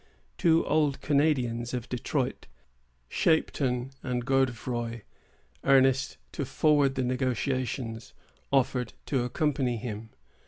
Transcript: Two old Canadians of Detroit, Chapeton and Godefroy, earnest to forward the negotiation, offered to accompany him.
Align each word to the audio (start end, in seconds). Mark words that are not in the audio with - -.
Two 0.39 0.65
old 0.65 0.99
Canadians 0.99 1.75
of 1.75 1.87
Detroit, 1.87 2.47
Chapeton 3.07 3.91
and 4.01 4.25
Godefroy, 4.25 5.03
earnest 5.63 6.17
to 6.31 6.43
forward 6.43 6.95
the 6.95 7.03
negotiation, 7.03 7.99
offered 8.51 8.93
to 9.05 9.23
accompany 9.23 9.77
him. 9.77 10.09